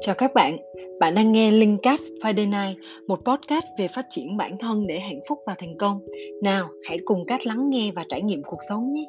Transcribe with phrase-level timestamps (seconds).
[0.00, 0.56] Chào các bạn,
[1.00, 5.20] bạn đang nghe Linkcast Friday Night, một podcast về phát triển bản thân để hạnh
[5.28, 6.00] phúc và thành công.
[6.42, 9.04] Nào, hãy cùng Cát lắng nghe và trải nghiệm cuộc sống nhé.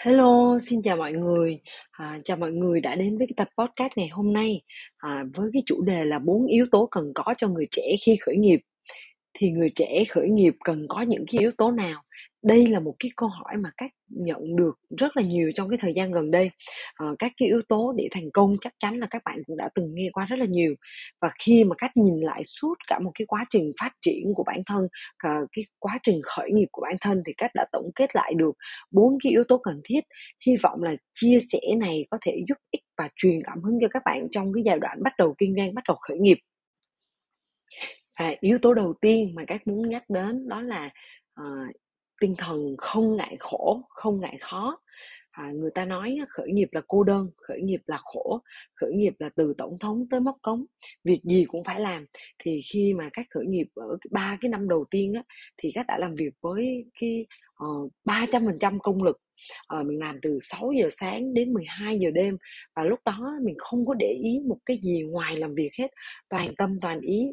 [0.00, 1.60] Hello, xin chào mọi người.
[1.90, 4.62] À, chào mọi người đã đến với cái tập podcast ngày hôm nay
[4.96, 8.16] à, với cái chủ đề là bốn yếu tố cần có cho người trẻ khi
[8.16, 8.60] khởi nghiệp.
[9.34, 12.02] Thì người trẻ khởi nghiệp cần có những cái yếu tố nào?
[12.42, 15.78] Đây là một cái câu hỏi mà các nhận được rất là nhiều trong cái
[15.78, 16.50] thời gian gần đây.
[16.94, 19.68] À, các cái yếu tố để thành công chắc chắn là các bạn cũng đã
[19.74, 20.74] từng nghe qua rất là nhiều.
[21.20, 24.44] Và khi mà cách nhìn lại suốt cả một cái quá trình phát triển của
[24.46, 27.90] bản thân cả cái quá trình khởi nghiệp của bản thân thì cách đã tổng
[27.94, 28.52] kết lại được
[28.90, 30.00] bốn cái yếu tố cần thiết.
[30.46, 33.88] Hy vọng là chia sẻ này có thể giúp ích và truyền cảm hứng cho
[33.90, 36.38] các bạn trong cái giai đoạn bắt đầu kinh doanh bắt đầu khởi nghiệp.
[38.14, 40.90] À, yếu tố đầu tiên mà các muốn nhắc đến đó là
[41.40, 41.76] uh,
[42.20, 44.78] tinh thần không ngại khổ không ngại khó.
[45.30, 48.40] À, người ta nói khởi nghiệp là cô đơn khởi nghiệp là khổ
[48.74, 50.64] khởi nghiệp là từ tổng thống tới móc cống.
[51.04, 52.06] Việc gì cũng phải làm.
[52.38, 55.22] Thì khi mà các khởi nghiệp ở ba cái năm đầu tiên á,
[55.56, 57.26] thì các đã làm việc với cái
[57.60, 57.68] Ờ,
[58.04, 59.16] ba trăm phần trăm công lực.
[59.80, 62.36] Uh, mình làm từ 6 giờ sáng đến 12 giờ đêm
[62.76, 65.88] và lúc đó mình không có để ý một cái gì ngoài làm việc hết
[66.28, 67.26] toàn tâm toàn ý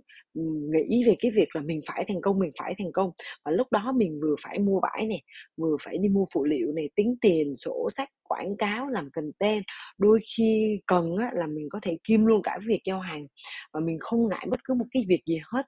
[0.88, 3.12] nghĩ về cái việc là mình phải thành công mình phải thành công.
[3.46, 5.22] Và lúc đó mình vừa phải mua vải này
[5.58, 9.64] vừa phải đi mua phụ liệu này tính tiền sổ sách quảng cáo làm content
[9.98, 13.28] đôi khi cần á, là mình có thể kim luôn cả việc giao hàng
[13.74, 15.66] và mình không ngại bất cứ một cái việc gì hết.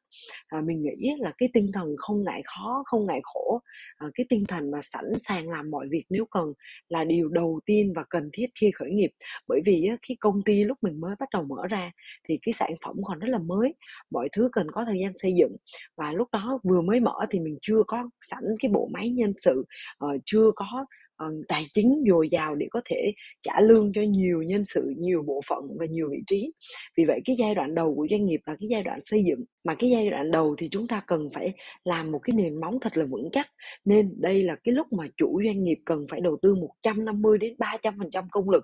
[0.47, 3.61] À, mình nghĩ là cái tinh thần không ngại khó không ngại khổ
[3.97, 6.53] à, cái tinh thần mà sẵn sàng làm mọi việc nếu cần
[6.89, 9.09] là điều đầu tiên và cần thiết khi khởi nghiệp.
[9.47, 11.91] Bởi vì á, khi công ty lúc mình mới bắt đầu mở ra
[12.29, 13.73] thì cái sản phẩm còn rất là mới
[14.11, 15.55] mọi thứ cần có thời gian xây dựng.
[15.97, 19.33] Và lúc đó vừa mới mở thì mình chưa có sẵn cái bộ máy nhân
[19.37, 19.65] sự
[20.05, 20.85] uh, chưa có
[21.19, 25.23] Ờ, tài chính dồi dào để có thể trả lương cho nhiều nhân sự, nhiều
[25.27, 26.53] bộ phận và nhiều vị trí.
[26.97, 29.45] Vì vậy cái giai đoạn đầu của doanh nghiệp là cái giai đoạn xây dựng,
[29.63, 32.77] mà cái giai đoạn đầu thì chúng ta cần phải làm một cái nền móng
[32.81, 33.47] thật là vững chắc.
[33.85, 37.55] Nên đây là cái lúc mà chủ doanh nghiệp cần phải đầu tư 150 đến
[37.59, 38.63] 300 phần trăm công lực.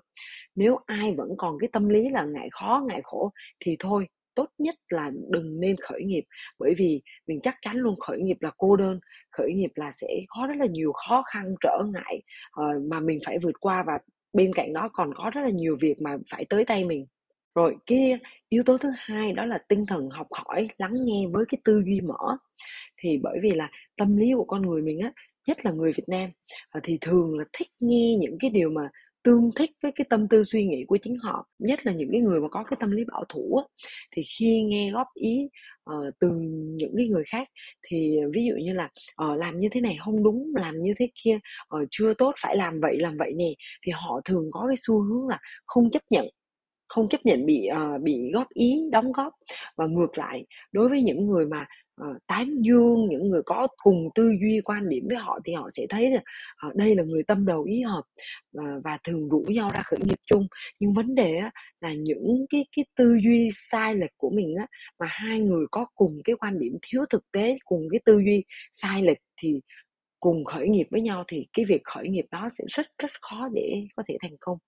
[0.54, 3.30] Nếu ai vẫn còn cái tâm lý là ngại khó, ngại khổ
[3.60, 6.24] thì thôi tốt nhất là đừng nên khởi nghiệp.
[6.58, 9.00] Bởi vì mình chắc chắn luôn khởi nghiệp là cô đơn
[9.32, 12.22] khởi nghiệp là sẽ có rất là nhiều khó khăn trở ngại
[12.60, 13.98] uh, mà mình phải vượt qua và
[14.32, 17.06] bên cạnh đó còn có rất là nhiều việc mà phải tới tay mình.
[17.54, 21.44] Rồi cái yếu tố thứ hai đó là tinh thần học hỏi lắng nghe với
[21.48, 22.36] cái tư duy mở.
[23.02, 25.12] Thì bởi vì là tâm lý của con người mình á
[25.48, 26.30] nhất là người Việt Nam
[26.70, 28.88] ờ, thì thường là thích nghe những cái điều mà
[29.26, 32.20] tương thích với cái tâm tư suy nghĩ của chính họ nhất là những cái
[32.20, 33.64] người mà có cái tâm lý bảo thủ á,
[34.12, 35.48] thì khi nghe góp ý
[35.90, 36.30] uh, từ
[36.76, 37.48] những cái người khác
[37.82, 38.88] thì ví dụ như là
[39.24, 41.38] uh, làm như thế này không đúng làm như thế kia
[41.76, 43.54] uh, chưa tốt phải làm vậy làm vậy nè.
[43.82, 46.26] Thì họ thường có cái xu hướng là không chấp nhận
[46.88, 49.32] không chấp nhận bị uh, bị góp ý đóng góp.
[49.76, 51.66] Và ngược lại đối với những người mà
[52.02, 55.68] uh, tán dương những người có cùng tư duy quan điểm với họ thì họ
[55.72, 56.20] sẽ thấy là
[56.68, 58.02] uh, đây là người tâm đầu ý hợp
[58.58, 60.46] uh, và thường rủ nhau ra khởi nghiệp chung.
[60.80, 64.66] Nhưng vấn đề á, là những cái cái tư duy sai lệch của mình á
[64.98, 68.44] mà hai người có cùng cái quan điểm thiếu thực tế cùng cái tư duy
[68.72, 69.60] sai lệch thì
[70.20, 73.48] cùng khởi nghiệp với nhau thì cái việc khởi nghiệp đó sẽ rất rất khó
[73.54, 74.58] để có thể thành công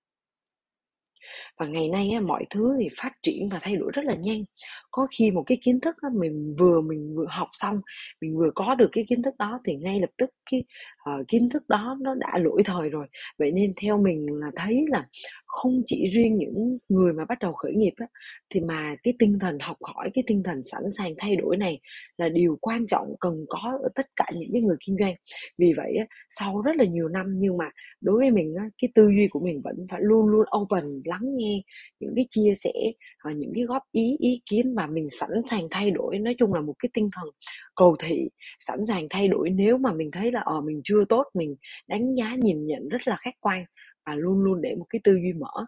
[1.58, 4.44] và ngày nay á, mọi thứ thì phát triển và thay đổi rất là nhanh.
[4.90, 7.80] Có khi một cái kiến thức á, mình vừa mình vừa học xong
[8.20, 10.64] mình vừa có được cái kiến thức đó thì ngay lập tức cái
[11.20, 13.06] uh, kiến thức đó nó đã lỗi thời rồi.
[13.38, 15.06] Vậy nên theo mình là thấy là
[15.46, 18.06] không chỉ riêng những người mà bắt đầu khởi nghiệp á,
[18.50, 21.80] thì mà cái tinh thần học hỏi cái tinh thần sẵn sàng thay đổi này
[22.16, 25.14] là điều quan trọng cần có ở tất cả những cái người kinh doanh.
[25.58, 28.88] Vì vậy á, sau rất là nhiều năm nhưng mà đối với mình á, cái
[28.94, 31.62] tư duy của mình vẫn phải luôn luôn open lắng nghe
[32.00, 32.72] những cái chia sẻ
[33.24, 36.18] và những cái góp ý ý kiến mà mình sẵn sàng thay đổi.
[36.18, 37.28] Nói chung là một cái tinh thần
[37.76, 41.24] cầu thị, sẵn sàng thay đổi nếu mà mình thấy là ờ mình chưa tốt,
[41.34, 41.56] mình
[41.88, 43.64] đánh giá, nhìn nhận rất là khách quan
[44.06, 45.66] và luôn luôn để một cái tư duy mở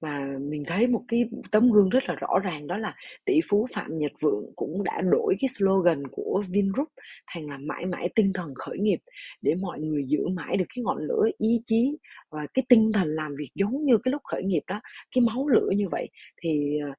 [0.00, 2.94] và mình thấy một cái tấm gương rất là rõ ràng, đó là
[3.24, 6.88] tỷ phú Phạm Nhật Vượng cũng đã đổi cái slogan của Vingroup
[7.34, 8.98] thành là mãi mãi tinh thần khởi nghiệp,
[9.42, 11.96] để mọi người giữ mãi được cái ngọn lửa ý chí
[12.30, 14.80] và cái tinh thần làm việc giống như cái lúc khởi nghiệp đó,
[15.14, 16.08] cái máu lửa như vậy.
[16.42, 16.90] Thì ờ,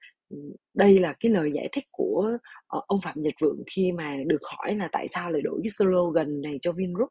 [0.74, 2.38] đây là cái lời giải thích của
[2.68, 5.70] ờ, ông Phạm Nhật Vượng khi mà được hỏi là tại sao lại đổi cái
[5.78, 7.10] slogan này cho Vingroup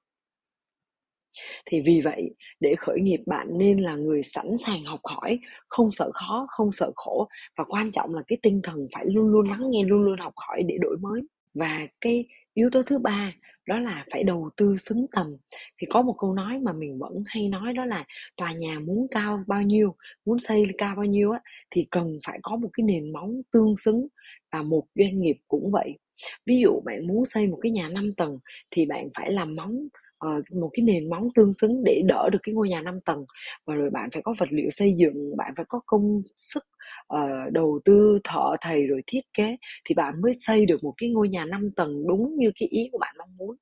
[1.67, 2.31] thì vì vậy,
[2.61, 5.39] để khởi nghiệp bạn nên là người sẵn sàng học hỏi,
[5.69, 7.29] không sợ khó, không sợ khổ.
[7.57, 10.33] Và quan trọng là cái tinh thần phải luôn luôn lắng nghe, luôn luôn học
[10.37, 11.23] hỏi để đổi mới.
[11.55, 13.33] Và cái yếu tố thứ ba
[13.67, 15.37] đó là phải đầu tư xứng tầm.
[15.81, 18.05] Thì có một câu nói mà mình vẫn hay nói đó là
[18.37, 19.95] tòa nhà muốn cao bao nhiêu,
[20.25, 21.41] muốn xây cao bao nhiêu á,
[21.71, 24.07] thì cần phải có một cái nền móng tương xứng.
[24.53, 25.99] Và một doanh nghiệp cũng vậy.
[26.47, 28.39] Ví dụ bạn muốn xây một cái nhà 5 tầng
[28.71, 30.29] thì bạn phải làm móng Ờ,
[30.61, 33.25] một cái nền móng tương xứng để đỡ được cái ngôi nhà 5 tầng.
[33.67, 36.63] Và rồi bạn phải có vật liệu xây dựng bạn phải có công sức
[37.15, 41.11] uh, đầu tư thợ thầy rồi thiết kế thì bạn mới xây được một cái
[41.11, 43.57] ngôi nhà 5 tầng đúng như cái ý của bạn mong muốn.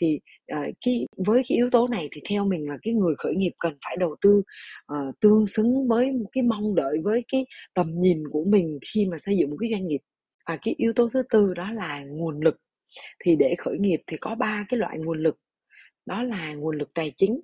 [0.00, 0.20] Thì
[0.52, 3.52] uh, cái với cái yếu tố này thì theo mình là cái người khởi nghiệp
[3.58, 4.42] cần phải đầu tư
[4.92, 9.06] uh, tương xứng với một cái mong đợi với cái tầm nhìn của mình khi
[9.06, 10.00] mà xây dựng một cái doanh nghiệp.
[10.48, 12.56] Và cái yếu tố thứ tư đó là nguồn lực.
[13.24, 15.36] Thì để khởi nghiệp thì có ba cái loại nguồn lực
[16.10, 17.40] đó là nguồn lực tài chính,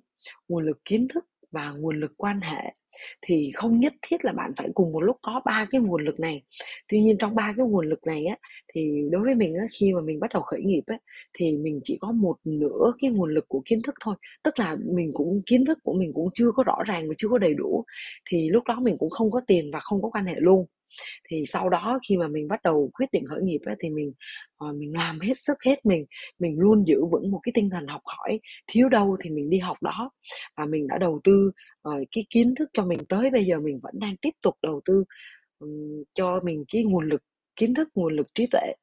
[0.49, 2.73] nguồn lực kiến thức và nguồn lực quan hệ.
[3.21, 6.19] Thì không nhất thiết là bạn phải cùng một lúc có ba cái nguồn lực
[6.19, 6.43] này.
[6.89, 8.37] Tuy nhiên trong ba cái nguồn lực này á,
[8.73, 10.97] thì đối với mình á, khi mà mình bắt đầu khởi nghiệp á,
[11.33, 14.15] thì mình chỉ có một nửa cái nguồn lực của kiến thức thôi.
[14.43, 17.27] Tức là mình cũng, kiến thức của mình cũng chưa có rõ ràng và chưa
[17.29, 17.83] có đầy đủ.
[18.29, 20.65] Thì lúc đó mình cũng không có tiền và không có quan hệ luôn
[21.29, 24.13] thì sau đó khi mà mình bắt đầu quyết định khởi nghiệp ấy, thì mình
[24.65, 26.05] uh, mình làm hết sức hết mình
[26.39, 29.59] mình luôn giữ vững một cái tinh thần học hỏi thiếu đâu thì mình đi
[29.59, 30.11] học đó.
[30.57, 31.51] Và mình đã đầu tư
[31.89, 34.81] uh, cái kiến thức cho mình tới bây giờ mình vẫn đang tiếp tục đầu
[34.85, 35.03] tư
[35.59, 37.21] um, cho mình cái nguồn lực
[37.55, 38.73] kiến thức nguồn lực trí tuệ.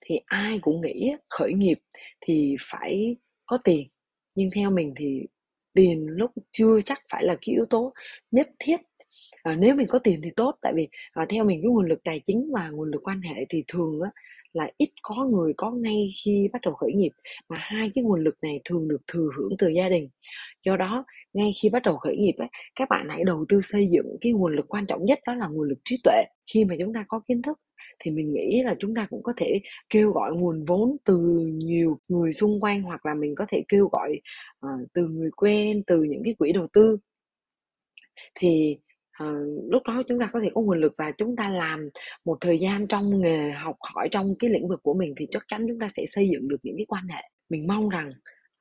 [0.00, 1.78] Thì ai cũng nghĩ khởi nghiệp
[2.20, 3.88] thì phải có tiền
[4.36, 5.20] nhưng theo mình thì
[5.74, 7.92] tiền lúc chưa chắc phải là cái yếu tố
[8.30, 8.76] nhất thiết
[9.42, 11.98] à, nếu mình có tiền thì tốt tại vì à, theo mình cái nguồn lực
[12.04, 14.10] tài chính và nguồn lực quan hệ thì thường á,
[14.52, 17.10] là ít có người có ngay khi bắt đầu khởi nghiệp
[17.48, 20.08] mà hai cái nguồn lực này thường được thừa hưởng từ gia đình.
[20.64, 23.86] Do đó ngay khi bắt đầu khởi nghiệp ấy, các bạn hãy đầu tư xây
[23.90, 26.22] dựng cái nguồn lực quan trọng nhất đó là nguồn lực trí tuệ.
[26.52, 27.58] Khi mà chúng ta có kiến thức
[27.98, 29.60] thì mình nghĩ là chúng ta cũng có thể
[29.90, 31.18] kêu gọi nguồn vốn từ
[31.54, 34.20] nhiều người xung quanh hoặc là mình có thể kêu gọi
[34.66, 36.98] uh, từ người quen từ những cái quỹ đầu tư.
[38.34, 38.76] Thì
[39.18, 39.26] Ờ,
[39.70, 41.88] lúc đó chúng ta có thể có nguồn lực và chúng ta làm
[42.24, 45.44] một thời gian trong nghề học hỏi trong cái lĩnh vực của mình thì chắc
[45.48, 47.22] chắn chúng ta sẽ xây dựng được những cái quan hệ.
[47.48, 48.10] Mình mong rằng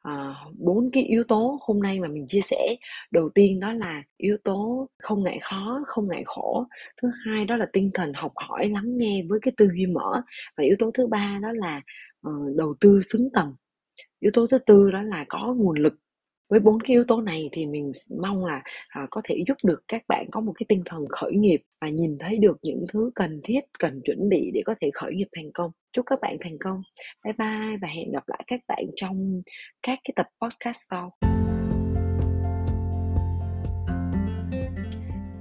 [0.06, 2.76] bốn bốn cái yếu tố hôm nay mà mình chia sẻ.
[3.12, 6.66] Đầu tiên đó là yếu tố không ngại khó không ngại khổ.
[7.02, 10.22] Thứ hai đó là tinh thần học hỏi lắng nghe với cái tư duy mở.
[10.58, 11.82] Và yếu tố thứ ba đó là
[12.30, 13.56] uh, đầu tư xứng tầm.
[14.20, 15.94] Yếu tố thứ tư đó là có nguồn lực
[16.54, 17.92] với bốn cái yếu tố này thì mình
[18.22, 21.32] mong là à, có thể giúp được các bạn có một cái tinh thần khởi
[21.34, 24.92] nghiệp và nhìn thấy được những thứ cần thiết cần chuẩn bị để có thể
[24.94, 26.82] khởi nghiệp thành công chúc các bạn thành công
[27.26, 29.42] bye bye và hẹn gặp lại các bạn trong
[29.84, 31.12] các cái tập podcast sau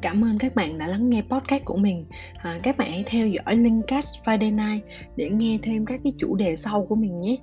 [0.03, 2.07] Cảm ơn các bạn đã lắng nghe podcast của mình.
[2.37, 4.85] À, các bạn hãy theo dõi Linkcast Friday Night
[5.17, 7.37] để nghe thêm các cái chủ đề sau của mình nhé.